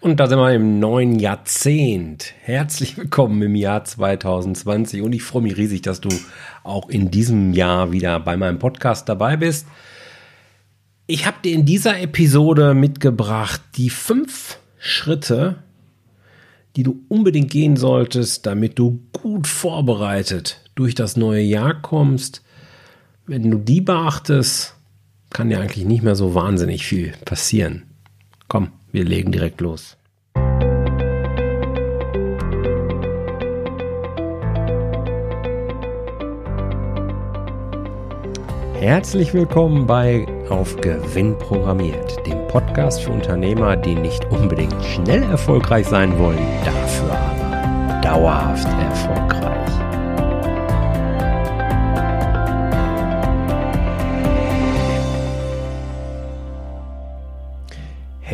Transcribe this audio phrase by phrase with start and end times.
[0.00, 2.34] und da sind wir im neuen Jahrzehnt.
[2.42, 6.08] Herzlich willkommen im Jahr 2020 und ich freue mich riesig, dass du
[6.62, 9.66] auch in diesem Jahr wieder bei meinem Podcast dabei bist.
[11.06, 15.62] Ich habe dir in dieser Episode mitgebracht die fünf Schritte,
[16.76, 22.42] die du unbedingt gehen solltest, damit du gut vorbereitet durch das neue Jahr kommst.
[23.26, 24.76] Wenn du die beachtest,
[25.30, 27.84] kann dir eigentlich nicht mehr so wahnsinnig viel passieren.
[28.48, 29.98] Komm, wir legen direkt los.
[38.80, 45.86] Herzlich willkommen bei Auf Gewinn programmiert, dem Podcast für Unternehmer, die nicht unbedingt schnell erfolgreich
[45.86, 49.25] sein wollen, dafür aber dauerhaft erfolgreich.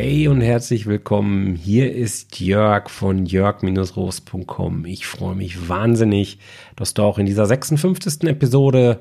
[0.04, 1.54] Hey und herzlich willkommen.
[1.54, 4.84] Hier ist Jörg von jörg-roos.com.
[4.84, 6.40] Ich freue mich wahnsinnig,
[6.74, 8.24] dass du auch in dieser 56.
[8.24, 8.98] Episode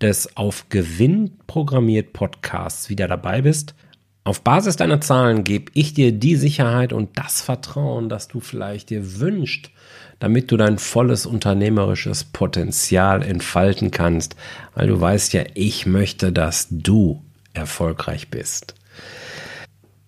[0.00, 3.76] des Auf Gewinn programmiert Podcasts wieder dabei bist.
[4.24, 8.90] Auf Basis deiner Zahlen gebe ich dir die Sicherheit und das Vertrauen, das du vielleicht
[8.90, 9.70] dir wünschst,
[10.18, 14.34] damit du dein volles unternehmerisches Potenzial entfalten kannst,
[14.74, 18.74] weil du weißt ja, ich möchte, dass du erfolgreich bist.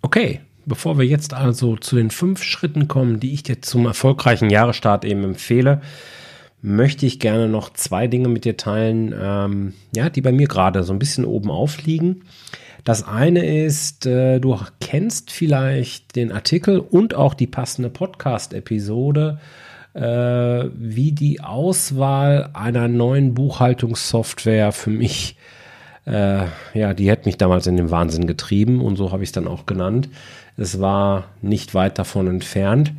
[0.03, 4.51] Okay, bevor wir jetzt also zu den fünf Schritten kommen, die ich dir zum erfolgreichen
[4.51, 5.81] Jahresstart eben empfehle,
[6.61, 10.83] möchte ich gerne noch zwei Dinge mit dir teilen, ähm, ja, die bei mir gerade
[10.83, 12.25] so ein bisschen oben aufliegen.
[12.85, 19.39] Das eine ist, äh, du kennst vielleicht den Artikel und auch die passende Podcast-Episode,
[19.95, 20.01] äh,
[20.75, 25.62] wie die Auswahl einer neuen Buchhaltungssoftware für mich äh,
[26.05, 29.47] ja, die hätte mich damals in den Wahnsinn getrieben und so habe ich es dann
[29.47, 30.09] auch genannt.
[30.57, 32.93] Es war nicht weit davon entfernt.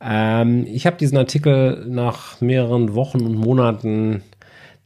[0.00, 4.22] Ähm, ich habe diesen Artikel nach mehreren Wochen und Monaten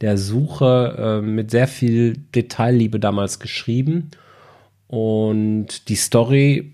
[0.01, 4.11] der Suche äh, mit sehr viel Detailliebe damals geschrieben.
[4.87, 6.73] Und die Story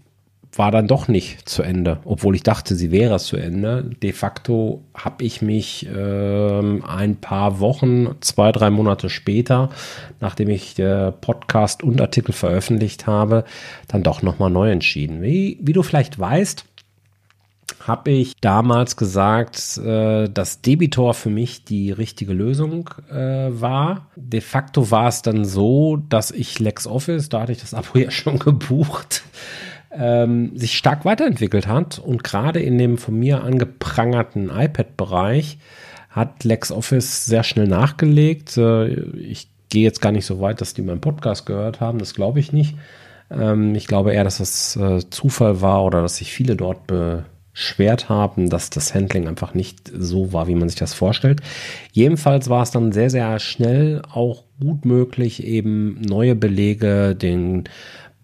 [0.59, 3.91] war dann doch nicht zu Ende, obwohl ich dachte, sie wäre zu Ende.
[4.03, 9.71] De facto habe ich mich äh, ein paar Wochen, zwei, drei Monate später,
[10.21, 13.45] nachdem ich äh, Podcast und Artikel veröffentlicht habe,
[13.89, 15.23] dann doch nochmal neu entschieden.
[15.23, 16.65] Wie, wie du vielleicht weißt,
[17.81, 24.11] habe ich damals gesagt, äh, dass Debitor für mich die richtige Lösung äh, war.
[24.17, 28.11] De facto war es dann so, dass ich LexOffice, da hatte ich das Abo ja
[28.11, 29.23] schon gebucht,
[29.97, 35.59] ähm, sich stark weiterentwickelt hat und gerade in dem von mir angeprangerten iPad-Bereich
[36.11, 38.57] hat LexOffice sehr schnell nachgelegt.
[38.57, 38.89] Äh,
[39.19, 42.41] ich gehe jetzt gar nicht so weit, dass die meinen Podcast gehört haben, das glaube
[42.41, 42.77] ich nicht.
[43.31, 48.09] Ähm, ich glaube eher, dass das äh, Zufall war oder dass sich viele dort beschwert
[48.09, 51.41] haben, dass das Handling einfach nicht so war, wie man sich das vorstellt.
[51.93, 57.65] Jedenfalls war es dann sehr, sehr schnell auch gut möglich, eben neue Belege den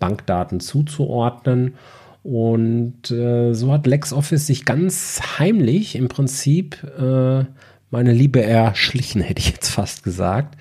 [0.01, 1.77] Bankdaten zuzuordnen.
[2.25, 7.45] Und äh, so hat LexOffice sich ganz heimlich im Prinzip äh,
[7.91, 10.59] meine Liebe erschlichen, hätte ich jetzt fast gesagt,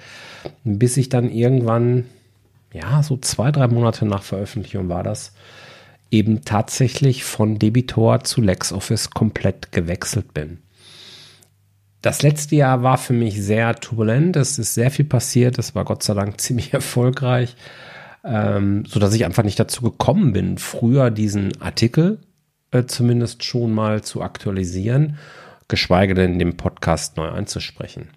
[0.63, 2.05] bis ich dann irgendwann,
[2.71, 5.33] ja, so zwei, drei Monate nach Veröffentlichung war das,
[6.11, 10.59] eben tatsächlich von Debitor zu LexOffice komplett gewechselt bin.
[12.01, 14.37] Das letzte Jahr war für mich sehr turbulent.
[14.37, 15.59] Es ist sehr viel passiert.
[15.59, 17.55] Es war Gott sei Dank ziemlich erfolgreich
[18.23, 22.19] ähm, so dass ich einfach nicht dazu gekommen bin, früher diesen Artikel
[22.71, 25.17] äh, zumindest schon mal zu aktualisieren,
[25.67, 28.09] geschweige denn den Podcast neu einzusprechen.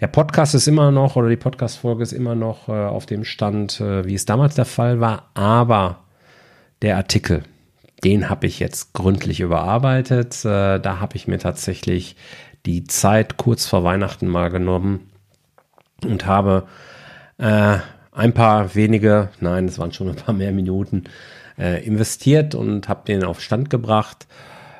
[0.00, 3.80] Der Podcast ist immer noch oder die Podcast-Folge ist immer noch äh, auf dem Stand,
[3.80, 6.04] äh, wie es damals der Fall war, aber
[6.80, 7.44] der Artikel,
[8.02, 10.44] den habe ich jetzt gründlich überarbeitet.
[10.44, 12.16] Äh, da habe ich mir tatsächlich
[12.66, 15.10] die Zeit kurz vor Weihnachten mal genommen
[16.04, 16.66] und habe
[17.38, 17.78] äh,
[18.12, 21.04] ein paar wenige, nein, es waren schon ein paar mehr Minuten
[21.58, 24.26] äh, investiert und habe den auf Stand gebracht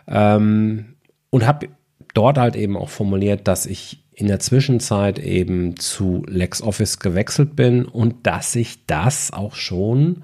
[0.06, 0.94] ähm,
[1.30, 1.68] und habe
[2.14, 7.86] dort halt eben auch formuliert, dass ich in der Zwischenzeit eben zu LexOffice gewechselt bin
[7.86, 10.18] und dass sich das auch schon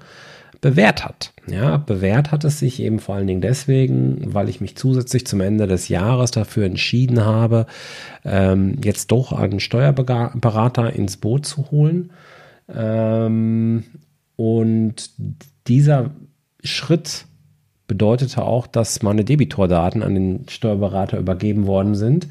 [0.61, 1.33] bewährt hat.
[1.47, 5.41] Ja, bewährt hat es sich eben vor allen Dingen deswegen, weil ich mich zusätzlich zum
[5.41, 7.65] Ende des Jahres dafür entschieden habe,
[8.23, 12.11] ähm, jetzt doch einen Steuerberater ins Boot zu holen
[12.73, 13.83] ähm,
[14.35, 15.11] und
[15.67, 16.11] dieser
[16.63, 17.25] Schritt
[17.87, 22.27] bedeutete auch, dass meine Debitordaten an den Steuerberater übergeben worden sind.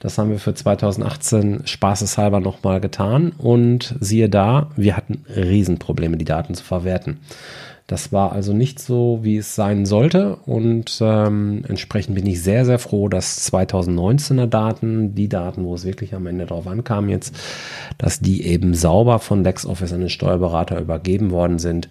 [0.00, 6.24] Das haben wir für 2018 spaßeshalber nochmal getan und siehe da, wir hatten Riesenprobleme, die
[6.24, 7.20] Daten zu verwerten.
[7.90, 10.36] Das war also nicht so, wie es sein sollte.
[10.46, 15.84] Und ähm, entsprechend bin ich sehr, sehr froh, dass 2019er Daten, die Daten, wo es
[15.84, 17.34] wirklich am Ende drauf ankam jetzt,
[17.98, 21.88] dass die eben sauber von LexOffice an den Steuerberater übergeben worden sind.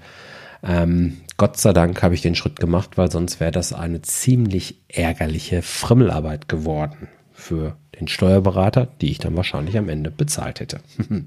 [0.64, 4.80] Ähm, Gott sei Dank habe ich den Schritt gemacht, weil sonst wäre das eine ziemlich
[4.88, 10.80] ärgerliche Frimmelarbeit geworden für den Steuerberater, die ich dann wahrscheinlich am Ende bezahlt hätte.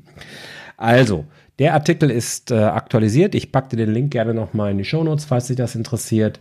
[0.79, 1.27] also,
[1.59, 3.35] der Artikel ist äh, aktualisiert.
[3.35, 6.41] Ich packte den Link gerne nochmal in die Show Notes, falls sich das interessiert,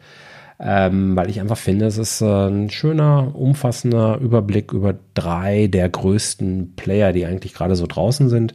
[0.60, 5.90] ähm, weil ich einfach finde, es ist äh, ein schöner, umfassender Überblick über drei der
[5.90, 8.54] größten Player, die eigentlich gerade so draußen sind,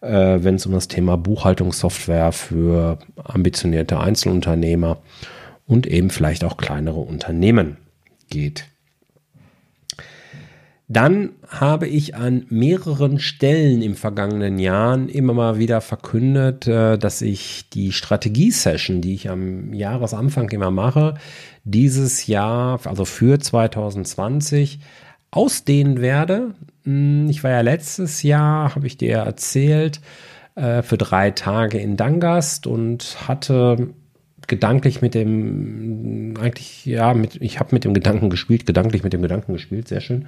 [0.00, 4.98] äh, wenn es um das Thema Buchhaltungssoftware für ambitionierte Einzelunternehmer
[5.66, 7.78] und eben vielleicht auch kleinere Unternehmen
[8.28, 8.66] geht.
[10.92, 17.22] Dann habe ich an mehreren Stellen im vergangenen Jahren immer mal wieder verkündet, äh, dass
[17.22, 21.14] ich die Strategie-Session, die ich am Jahresanfang immer mache,
[21.62, 24.80] dieses Jahr, also für 2020,
[25.30, 26.54] ausdehnen werde.
[26.82, 30.00] Hm, ich war ja letztes Jahr, habe ich dir erzählt,
[30.56, 33.90] äh, für drei Tage in Dangast und hatte
[34.48, 39.22] gedanklich mit dem, eigentlich, ja, mit, ich habe mit dem Gedanken gespielt, gedanklich mit dem
[39.22, 40.26] Gedanken gespielt, sehr schön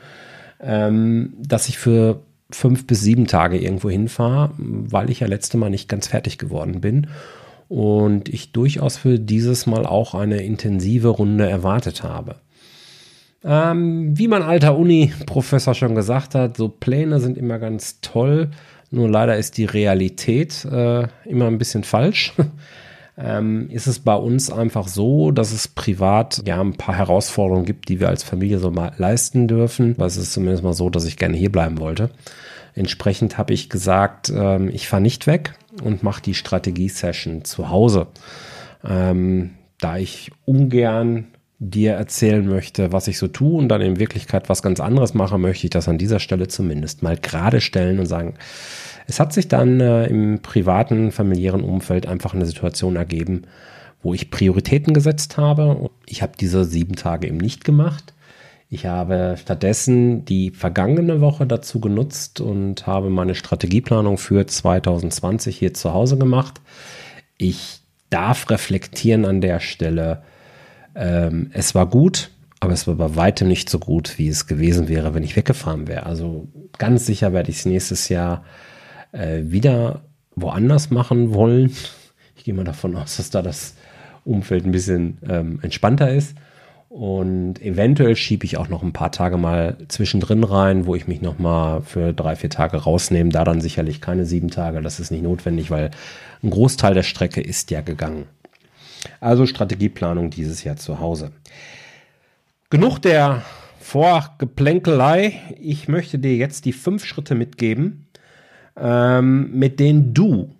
[0.62, 5.70] ähm, dass ich für fünf bis sieben Tage irgendwo hinfahre, weil ich ja letzte Mal
[5.70, 7.08] nicht ganz fertig geworden bin.
[7.68, 12.36] Und ich durchaus für dieses Mal auch eine intensive Runde erwartet habe.
[13.44, 18.50] Ähm, wie mein alter Uni-Professor schon gesagt hat, so Pläne sind immer ganz toll,
[18.90, 22.34] nur leider ist die Realität äh, immer ein bisschen falsch.
[23.18, 27.88] Ähm, ist es bei uns einfach so, dass es privat ja ein paar Herausforderungen gibt,
[27.88, 29.94] die wir als Familie so mal leisten dürfen.
[29.96, 32.10] Aber es ist zumindest mal so, dass ich gerne hier bleiben wollte.
[32.74, 38.06] Entsprechend habe ich gesagt, ähm, ich fahre nicht weg und mache die Strategie-Session zu Hause.
[38.84, 41.26] Ähm, da ich ungern
[41.58, 45.38] dir erzählen möchte, was ich so tue und dann in Wirklichkeit was ganz anderes mache,
[45.38, 48.34] möchte ich das an dieser Stelle zumindest mal gerade stellen und sagen,
[49.06, 53.42] es hat sich dann äh, im privaten, familiären Umfeld einfach eine Situation ergeben,
[54.02, 55.90] wo ich Prioritäten gesetzt habe.
[56.06, 58.14] Ich habe diese sieben Tage eben nicht gemacht.
[58.68, 65.74] Ich habe stattdessen die vergangene Woche dazu genutzt und habe meine Strategieplanung für 2020 hier
[65.74, 66.60] zu Hause gemacht.
[67.36, 70.22] Ich darf reflektieren an der Stelle.
[70.94, 74.88] Ähm, es war gut, aber es war bei weitem nicht so gut, wie es gewesen
[74.88, 76.06] wäre, wenn ich weggefahren wäre.
[76.06, 76.48] Also
[76.78, 78.42] ganz sicher werde ich es nächstes Jahr
[79.12, 80.02] äh, wieder
[80.34, 81.72] woanders machen wollen.
[82.36, 83.76] Ich gehe mal davon aus, dass da das
[84.24, 86.36] Umfeld ein bisschen ähm, entspannter ist.
[86.88, 91.22] Und eventuell schiebe ich auch noch ein paar Tage mal zwischendrin rein, wo ich mich
[91.22, 93.30] noch mal für drei, vier Tage rausnehme.
[93.30, 94.82] Da dann sicherlich keine sieben Tage.
[94.82, 95.90] Das ist nicht notwendig, weil
[96.42, 98.26] ein Großteil der Strecke ist ja gegangen.
[99.20, 101.32] Also Strategieplanung dieses Jahr zu Hause.
[102.68, 103.42] Genug der
[103.80, 105.40] Vorgeplänkelei.
[105.60, 108.06] Ich möchte dir jetzt die fünf Schritte mitgeben,
[108.76, 110.54] ähm, mit denen du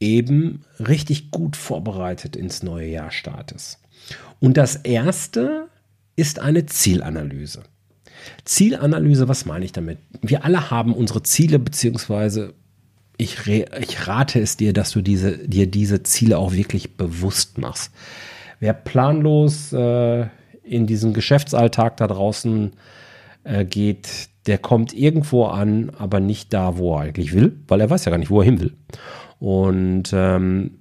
[0.00, 3.78] eben richtig gut vorbereitet ins neue Jahr startest.
[4.40, 5.68] Und das erste
[6.16, 7.62] ist eine Zielanalyse.
[8.44, 9.98] Zielanalyse, was meine ich damit?
[10.20, 12.54] Wir alle haben unsere Ziele, beziehungsweise
[13.16, 17.92] ich, ich rate es dir, dass du diese, dir diese Ziele auch wirklich bewusst machst.
[18.58, 20.26] Wer planlos äh,
[20.62, 22.72] in diesen Geschäftsalltag da draußen
[23.44, 27.90] äh, geht, der kommt irgendwo an, aber nicht da, wo er eigentlich will, weil er
[27.90, 28.74] weiß ja gar nicht, wo er hin will.
[29.38, 30.78] Und ähm,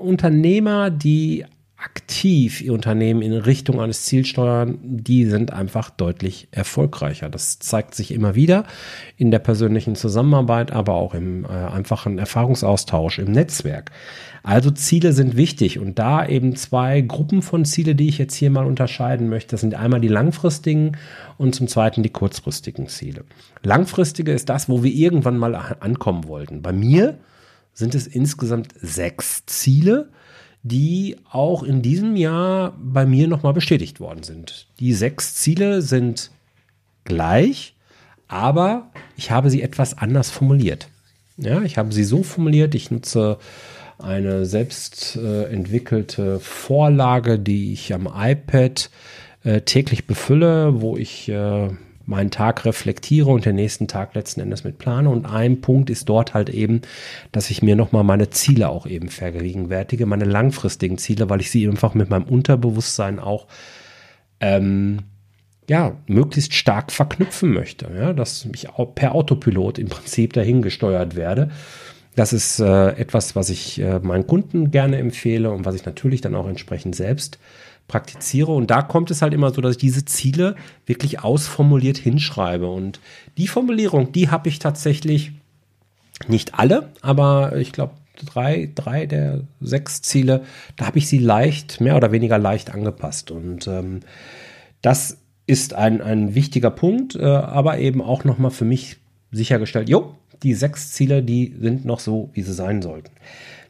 [0.00, 1.44] Unternehmer, die
[1.80, 7.28] aktiv ihr Unternehmen in Richtung eines Ziels steuern, die sind einfach deutlich erfolgreicher.
[7.28, 8.64] Das zeigt sich immer wieder
[9.16, 13.92] in der persönlichen Zusammenarbeit, aber auch im äh, einfachen Erfahrungsaustausch im Netzwerk.
[14.42, 18.50] Also Ziele sind wichtig und da eben zwei Gruppen von Ziele, die ich jetzt hier
[18.50, 19.52] mal unterscheiden möchte.
[19.52, 20.96] Das sind einmal die langfristigen
[21.36, 23.24] und zum zweiten die kurzfristigen Ziele.
[23.62, 26.60] Langfristige ist das, wo wir irgendwann mal ankommen wollten.
[26.60, 27.18] Bei mir
[27.72, 30.08] sind es insgesamt sechs Ziele
[30.68, 34.66] die auch in diesem Jahr bei mir nochmal bestätigt worden sind.
[34.80, 36.30] Die sechs Ziele sind
[37.04, 37.74] gleich,
[38.28, 40.88] aber ich habe sie etwas anders formuliert.
[41.36, 43.38] Ja, ich habe sie so formuliert, ich nutze
[43.98, 48.90] eine selbst äh, entwickelte Vorlage, die ich am iPad
[49.44, 51.70] äh, täglich befülle, wo ich äh,
[52.08, 55.10] meinen Tag reflektiere und den nächsten Tag letzten Endes mit plane.
[55.10, 56.80] Und ein Punkt ist dort halt eben,
[57.32, 61.68] dass ich mir nochmal meine Ziele auch eben vergegenwärtige, meine langfristigen Ziele, weil ich sie
[61.68, 63.46] einfach mit meinem Unterbewusstsein auch
[64.40, 65.00] ähm,
[65.68, 71.14] ja, möglichst stark verknüpfen möchte, ja, dass ich auch per Autopilot im Prinzip dahin gesteuert
[71.14, 71.50] werde.
[72.16, 76.22] Das ist äh, etwas, was ich äh, meinen Kunden gerne empfehle und was ich natürlich
[76.22, 77.38] dann auch entsprechend selbst
[77.88, 78.52] praktiziere.
[78.52, 80.54] Und da kommt es halt immer so, dass ich diese Ziele
[80.86, 82.70] wirklich ausformuliert hinschreibe.
[82.70, 83.00] Und
[83.36, 85.32] die Formulierung, die habe ich tatsächlich
[86.28, 90.44] nicht alle, aber ich glaube drei, drei der sechs Ziele,
[90.76, 93.30] da habe ich sie leicht, mehr oder weniger leicht angepasst.
[93.30, 94.00] Und ähm,
[94.82, 98.96] das ist ein, ein wichtiger Punkt, äh, aber eben auch nochmal für mich
[99.30, 103.10] sichergestellt, jo, die sechs Ziele, die sind noch so, wie sie sein sollten.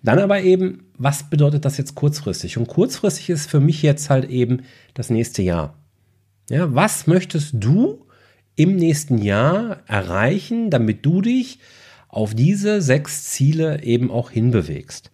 [0.03, 2.57] Dann aber eben, was bedeutet das jetzt kurzfristig?
[2.57, 4.63] Und kurzfristig ist für mich jetzt halt eben
[4.95, 5.75] das nächste Jahr.
[6.51, 8.07] Ja, was möchtest du
[8.57, 11.59] im nächsten Jahr erreichen, damit du dich
[12.09, 15.11] auf diese sechs Ziele eben auch hinbewegst?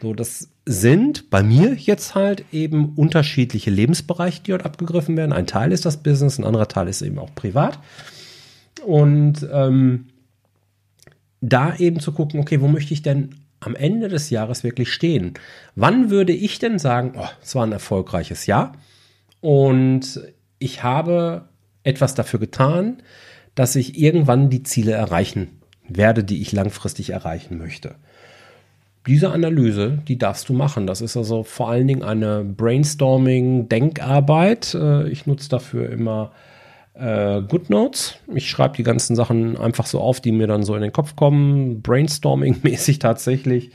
[0.00, 5.32] So, das sind bei mir jetzt halt eben unterschiedliche Lebensbereiche, die dort abgegriffen werden.
[5.32, 7.78] Ein Teil ist das Business, ein anderer Teil ist eben auch privat.
[8.86, 10.06] Und ähm,
[11.40, 15.34] da eben zu gucken, okay, wo möchte ich denn am Ende des Jahres wirklich stehen?
[15.74, 18.72] Wann würde ich denn sagen, oh, es war ein erfolgreiches Jahr
[19.40, 20.20] und
[20.58, 21.48] ich habe
[21.84, 23.02] etwas dafür getan,
[23.54, 27.96] dass ich irgendwann die Ziele erreichen werde, die ich langfristig erreichen möchte?
[29.06, 30.86] Diese Analyse, die darfst du machen.
[30.86, 34.74] Das ist also vor allen Dingen eine Brainstorming-Denkarbeit.
[34.74, 36.30] Äh, ich nutze dafür immer
[36.94, 38.16] äh, GoodNotes.
[38.34, 41.16] Ich schreibe die ganzen Sachen einfach so auf, die mir dann so in den Kopf
[41.16, 43.70] kommen, brainstorming-mäßig tatsächlich.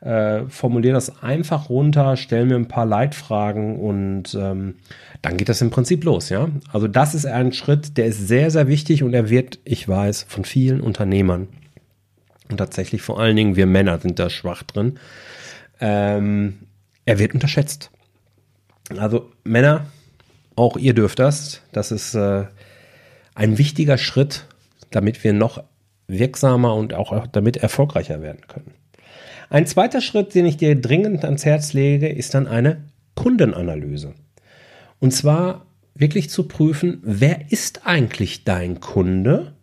[0.00, 4.76] Äh, formuliere das einfach runter, stelle mir ein paar Leitfragen und ähm,
[5.20, 6.48] dann geht das im Prinzip los, ja.
[6.72, 10.24] Also das ist ein Schritt, der ist sehr, sehr wichtig und er wird, ich weiß,
[10.26, 11.48] von vielen Unternehmern
[12.50, 14.98] und tatsächlich vor allen Dingen wir Männer sind da schwach drin.
[15.80, 16.60] Ähm,
[17.04, 17.90] er wird unterschätzt.
[18.96, 19.86] Also Männer,
[20.60, 21.62] auch ihr dürft das.
[21.72, 22.44] Das ist äh,
[23.34, 24.46] ein wichtiger Schritt,
[24.90, 25.64] damit wir noch
[26.06, 28.74] wirksamer und auch damit erfolgreicher werden können.
[29.48, 34.14] Ein zweiter Schritt, den ich dir dringend ans Herz lege, ist dann eine Kundenanalyse.
[34.98, 39.54] Und zwar wirklich zu prüfen, wer ist eigentlich dein Kunde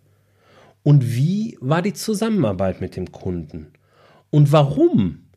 [0.82, 3.68] und wie war die Zusammenarbeit mit dem Kunden
[4.32, 5.27] und warum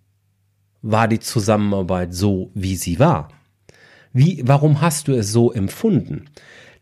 [0.80, 3.28] war die Zusammenarbeit so, wie sie war.
[4.12, 6.26] Wie, warum hast du es so empfunden?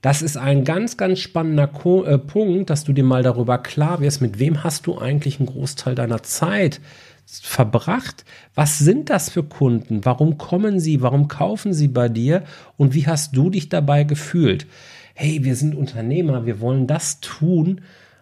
[0.00, 4.00] Das ist ein ganz, ganz spannender Ko äh, Punkt, dass du dir mal darüber klar
[4.00, 6.80] wirst, mit wem hast du eigentlich einen Großteil deiner Zeit
[7.26, 8.24] verbracht?
[8.54, 10.04] Was sind das für Kunden?
[10.04, 11.02] Warum kommen sie?
[11.02, 12.44] Warum kaufen sie bei dir?
[12.76, 14.66] Und wie hast du dich dabei gefühlt?
[15.14, 17.80] Hey, wir sind Unternehmer, wir wollen das tun,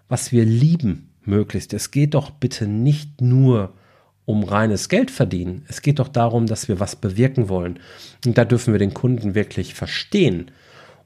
[0.09, 1.75] was wir lieben, möglichst.
[1.75, 3.86] Es geht doch bitte nicht nur um
[4.27, 5.65] reines Geld verdienen.
[5.69, 7.79] Es geht doch darum, dass wir was bewirken wollen.
[8.25, 10.51] Und da dürfen wir den Kunden wirklich verstehen.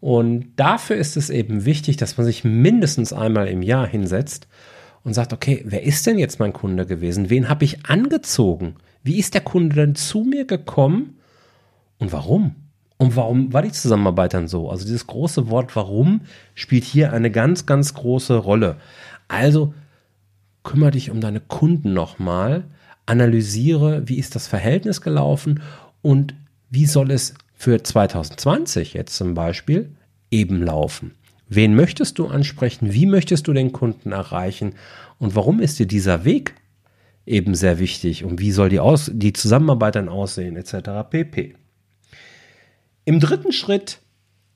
[0.01, 4.49] Und dafür ist es eben wichtig, dass man sich mindestens einmal im Jahr hinsetzt
[5.05, 7.31] und sagt, okay, wer ist denn jetzt mein Kunde gewesen?
[7.31, 8.77] Wen habe ich angezogen?
[9.03, 11.19] Wie ist der Kunde denn zu mir gekommen?
[11.99, 12.55] Und warum?
[12.97, 14.71] Und warum war die Zusammenarbeit dann so?
[14.71, 16.23] Also dieses große Wort warum
[16.55, 18.77] spielt hier eine ganz, ganz große Rolle.
[19.29, 19.73] Also
[20.65, 22.65] kümmere dich um deine Kunden nochmal
[23.11, 25.61] analysiere, wie ist das Verhältnis gelaufen
[26.01, 26.35] und
[26.71, 29.91] wie soll es für 2020 jetzt zum Beispiel
[30.31, 31.17] eben laufen.
[31.49, 32.93] Wen möchtest du ansprechen?
[32.95, 34.77] Wie möchtest du den Kunden erreichen?
[35.19, 36.55] Und warum ist dir dieser Weg
[37.27, 38.25] eben sehr wichtig?
[38.25, 41.11] Und wie soll die, Aus die Zusammenarbeit dann aussehen, etc.
[41.11, 41.57] pp.
[43.05, 44.01] Im dritten Schritt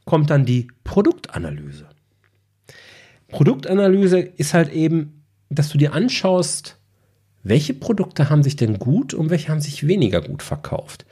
[0.05, 1.89] kommt dann die Produktanalyse.
[3.27, 6.79] Produktanalyse ist halt eben, dass du dir anschaust,
[7.45, 11.05] welche Produkte haben sich denn gut und welche haben sich weniger gut verkauft.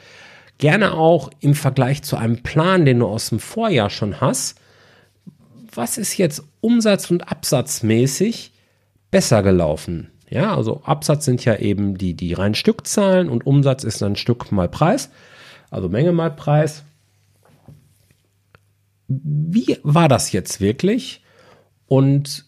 [0.58, 4.58] Gerne auch im Vergleich zu einem Plan, den du aus dem Vorjahr schon hast.
[5.74, 8.52] Was ist jetzt umsatz- und absatzmäßig
[9.10, 10.10] besser gelaufen?
[10.30, 14.50] Ja, also Absatz sind ja eben die, die reinen Stückzahlen und Umsatz ist dann Stück
[14.50, 15.10] mal Preis,
[15.70, 16.84] also Menge mal Preis.
[19.08, 21.22] Wie war das jetzt wirklich?
[21.86, 22.46] Und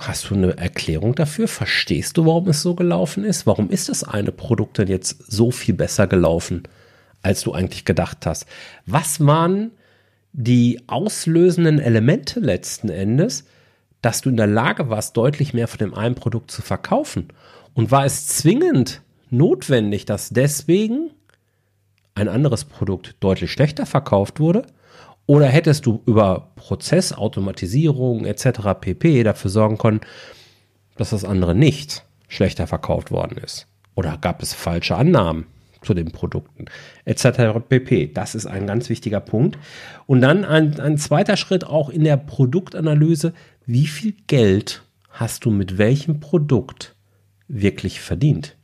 [0.00, 1.48] Hast du eine Erklärung dafür?
[1.48, 3.46] Verstehst du, warum es so gelaufen ist?
[3.46, 6.64] Warum ist das eine Produkt denn jetzt so viel besser gelaufen,
[7.22, 8.46] als du eigentlich gedacht hast?
[8.86, 9.70] Was waren
[10.32, 13.44] die auslösenden Elemente letzten Endes,
[14.02, 17.28] dass du in der Lage warst, deutlich mehr von dem einen Produkt zu verkaufen?
[17.72, 21.10] Und war es zwingend notwendig, dass deswegen
[22.14, 24.66] ein anderes Produkt deutlich schlechter verkauft wurde?
[25.26, 28.60] Oder hättest du über Prozess, Automatisierung etc.
[28.80, 29.22] pp.
[29.22, 30.00] dafür sorgen können,
[30.96, 33.66] dass das andere nicht schlechter verkauft worden ist?
[33.94, 35.46] Oder gab es falsche Annahmen
[35.82, 36.66] zu den Produkten
[37.04, 37.60] etc.
[37.68, 38.12] pp.
[38.12, 39.58] Das ist ein ganz wichtiger Punkt.
[40.06, 43.32] Und dann ein, ein zweiter Schritt auch in der Produktanalyse.
[43.66, 46.96] Wie viel Geld hast du mit welchem Produkt
[47.48, 48.56] wirklich verdient.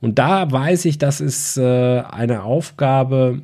[0.00, 3.40] Und da weiß ich, das ist äh, eine Aufgabe,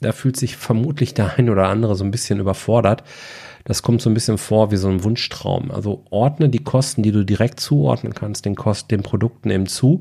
[0.00, 3.02] da fühlt sich vermutlich der ein oder andere so ein bisschen überfordert.
[3.64, 5.70] Das kommt so ein bisschen vor wie so ein Wunschtraum.
[5.70, 10.00] Also ordne die Kosten, die du direkt zuordnen kannst, den Kosten, den Produkten eben zu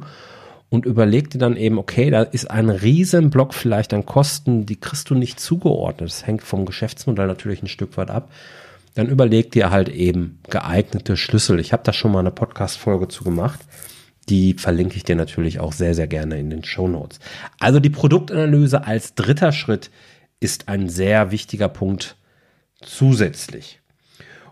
[0.69, 5.09] und überleg dir dann eben, okay, da ist ein Riesenblock vielleicht an Kosten, die kriegst
[5.09, 6.09] du nicht zugeordnet.
[6.09, 8.31] Das hängt vom Geschäftsmodell natürlich ein Stück weit ab.
[8.95, 11.59] Dann überleg dir halt eben geeignete Schlüssel.
[11.59, 13.59] Ich habe da schon mal eine Podcast-Folge zu gemacht.
[14.29, 17.19] Die verlinke ich dir natürlich auch sehr, sehr gerne in den Show Notes.
[17.59, 19.89] Also die Produktanalyse als dritter Schritt
[20.39, 22.15] ist ein sehr wichtiger Punkt
[22.81, 23.81] zusätzlich.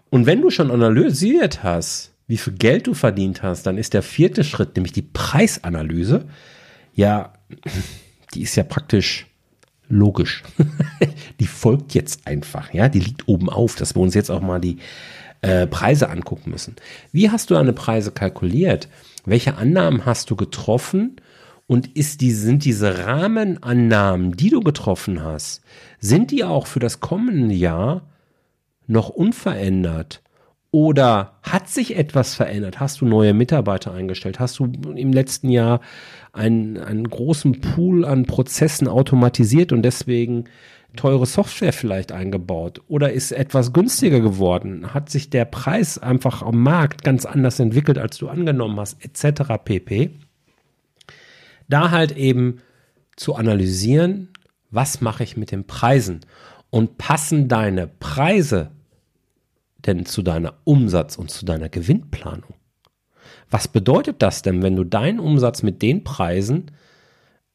[0.09, 4.03] Und wenn du schon analysiert hast, wie viel Geld du verdient hast, dann ist der
[4.03, 6.25] vierte Schritt, nämlich die Preisanalyse,
[6.93, 7.33] ja,
[8.33, 9.27] die ist ja praktisch
[9.89, 10.43] logisch.
[11.39, 14.59] die folgt jetzt einfach, ja, die liegt oben auf, dass wir uns jetzt auch mal
[14.59, 14.77] die
[15.41, 16.75] äh, Preise angucken müssen.
[17.11, 18.87] Wie hast du deine Preise kalkuliert?
[19.25, 21.17] Welche Annahmen hast du getroffen?
[21.67, 25.61] Und ist die, sind diese Rahmenannahmen, die du getroffen hast,
[25.99, 28.07] sind die auch für das kommende Jahr
[28.87, 30.21] noch unverändert?
[30.71, 32.79] Oder hat sich etwas verändert?
[32.79, 34.39] Hast du neue Mitarbeiter eingestellt?
[34.39, 35.81] Hast du im letzten Jahr
[36.33, 40.45] einen, einen großen Pool an Prozessen automatisiert und deswegen
[40.95, 42.81] teure Software vielleicht eingebaut?
[42.87, 44.93] Oder ist etwas günstiger geworden?
[44.93, 49.53] Hat sich der Preis einfach am Markt ganz anders entwickelt, als du angenommen hast, etc.
[49.63, 50.11] pp.
[51.67, 52.61] Da halt eben
[53.15, 54.29] zu analysieren,
[54.69, 56.21] was mache ich mit den Preisen?
[56.69, 58.71] Und passen deine Preise
[59.85, 62.53] denn zu deiner Umsatz- und zu deiner Gewinnplanung?
[63.49, 66.71] Was bedeutet das denn, wenn du deinen Umsatz mit den Preisen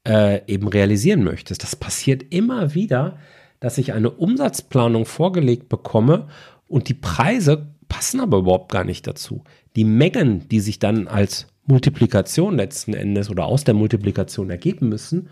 [0.06, 1.62] äh, eben realisieren möchtest?
[1.62, 3.18] Das passiert immer wieder,
[3.60, 6.28] dass ich eine Umsatzplanung vorgelegt bekomme
[6.68, 9.44] und die Preise passen aber überhaupt gar nicht dazu.
[9.76, 15.28] Die Mengen, die sich dann als Multiplikation letzten Endes oder aus der Multiplikation ergeben müssen,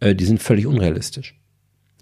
[0.00, 1.34] äh, die sind völlig unrealistisch.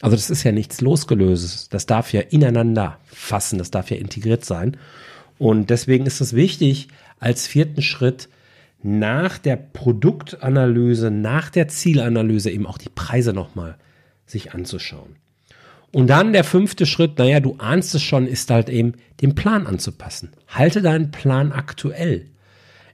[0.00, 1.68] Also das ist ja nichts losgelöstes.
[1.68, 4.76] Das darf ja ineinander fassen, das darf ja integriert sein.
[5.38, 6.88] Und deswegen ist es wichtig,
[7.20, 8.28] als vierten Schritt
[8.84, 13.76] nach der Produktanalyse, nach der Zielanalyse eben auch die Preise nochmal
[14.26, 15.16] sich anzuschauen.
[15.90, 19.66] Und dann der fünfte Schritt, naja, du ahnst es schon, ist halt eben den Plan
[19.66, 20.32] anzupassen.
[20.48, 22.26] Halte deinen Plan aktuell.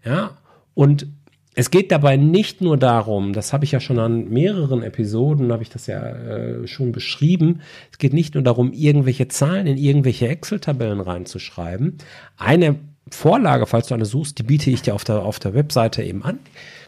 [0.05, 0.37] Ja,
[0.75, 1.07] und
[1.55, 5.63] es geht dabei nicht nur darum, das habe ich ja schon an mehreren Episoden, habe
[5.63, 10.29] ich das ja äh, schon beschrieben, es geht nicht nur darum, irgendwelche Zahlen in irgendwelche
[10.29, 11.99] Excel-Tabellen reinzuschreiben.
[12.37, 16.03] Eine Vorlage, falls du eine suchst, die biete ich dir auf der, auf der Webseite
[16.03, 16.39] eben an,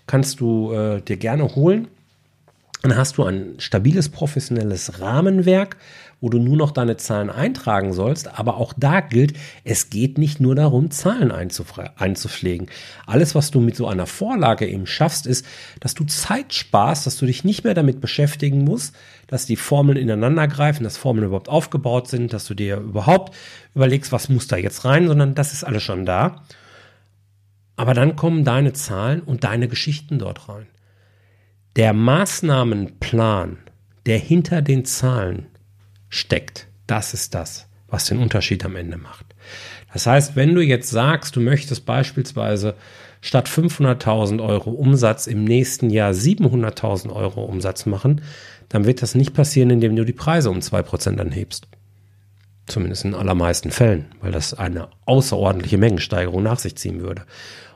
[0.07, 1.89] kannst du äh, dir gerne holen.
[2.83, 5.77] Dann hast du ein stabiles, professionelles Rahmenwerk,
[6.21, 8.39] wo du nur noch deine Zahlen eintragen sollst.
[8.39, 12.69] Aber auch da gilt, es geht nicht nur darum, Zahlen einzupflegen.
[13.07, 15.47] Alles, was du mit so einer Vorlage eben schaffst, ist,
[15.79, 18.97] dass du Zeit sparst, dass du dich nicht mehr damit beschäftigen musst,
[19.29, 23.35] dass die Formeln ineinander greifen, dass Formeln überhaupt aufgebaut sind, dass du dir überhaupt
[23.75, 26.43] überlegst, was muss da jetzt rein, sondern das ist alles schon da.
[27.77, 30.67] Aber dann kommen deine Zahlen und deine Geschichten dort rein.
[31.77, 33.57] Der Maßnahmenplan,
[34.05, 35.47] der hinter den Zahlen
[36.11, 36.69] steckt.
[36.87, 39.25] Das ist das, was den Unterschied am Ende macht.
[39.93, 42.75] Das heißt, wenn du jetzt sagst, du möchtest beispielsweise
[43.23, 48.21] statt 500.000 Euro Umsatz im nächsten Jahr 700.000 Euro Umsatz machen,
[48.69, 51.69] dann wird das nicht passieren, indem du die Preise um 2% anhebst.
[52.67, 57.23] Zumindest in allermeisten Fällen, weil das eine außerordentliche Mengensteigerung nach sich ziehen würde.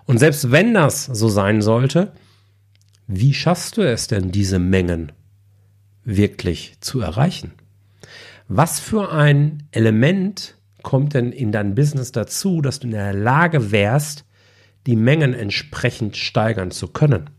[0.05, 2.13] Und selbst wenn das so sein sollte,
[3.07, 5.13] wie schaffst du es denn, diese Mengen
[6.05, 7.53] wirklich zu erreichen?
[8.49, 13.71] Was für ein Element kommt denn in dein Business dazu, dass du in der Lage
[13.73, 14.25] wärst,
[14.87, 17.31] die Mengen entsprechend steigern zu können?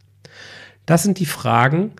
[0.85, 1.93] Das sind die Fragen,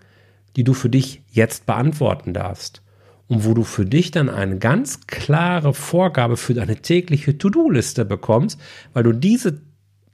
[0.55, 2.81] die du für dich jetzt beantworten darfst
[3.27, 8.59] und wo du für dich dann eine ganz klare Vorgabe für deine tägliche To-Do-Liste bekommst,
[8.93, 9.61] weil du diese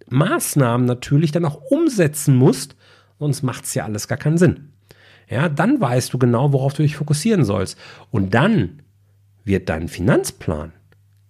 [0.09, 2.75] Maßnahmen natürlich dann auch umsetzen musst,
[3.19, 4.69] sonst macht es ja alles gar keinen Sinn.
[5.29, 7.77] Ja, dann weißt du genau, worauf du dich fokussieren sollst.
[8.11, 8.81] Und dann
[9.43, 10.73] wird dein Finanzplan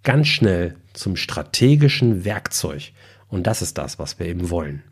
[0.03, 2.91] ganz schnell zum strategischen Werkzeug.
[3.27, 4.83] Und das ist das, was wir eben wollen.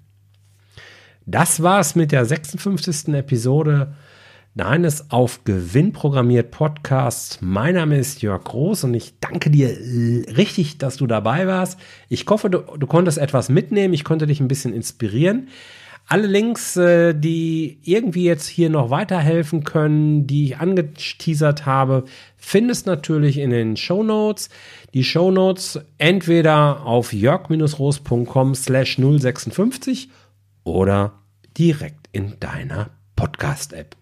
[1.26, 3.10] Das war's mit der 56.
[3.14, 3.96] Episode
[4.56, 7.38] deines auf Gewinn programmiert Podcasts.
[7.42, 11.80] Mein Name ist Jörg Groß und ich danke dir richtig, dass du dabei warst.
[12.10, 13.94] Ich hoffe, du, du konntest etwas mitnehmen.
[13.94, 15.48] Ich konnte dich ein bisschen inspirieren.
[16.12, 22.04] Alle Links, äh, die irgendwie jetzt hier noch weiterhelfen können, die ich angeteasert habe,
[22.36, 24.50] findest natürlich in den Show Notes.
[24.94, 30.10] Die Show Notes entweder auf jörg-roos.com slash 056
[30.66, 31.14] oder
[31.58, 33.96] direkt in deiner Podcast-App.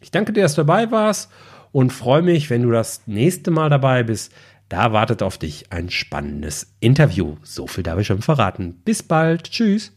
[0.00, 1.30] Ich danke dir, dass du dabei warst
[1.72, 4.32] und freue mich, wenn du das nächste Mal dabei bist.
[4.70, 7.36] Da wartet auf dich ein spannendes Interview.
[7.42, 8.80] So viel darf ich schon verraten.
[8.86, 9.50] Bis bald.
[9.50, 9.92] Tschüss.